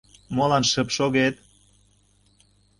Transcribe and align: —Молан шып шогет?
—Молан 0.35 0.63
шып 0.71 0.87
шогет? 0.97 1.35